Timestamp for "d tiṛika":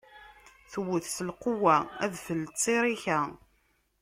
2.45-3.19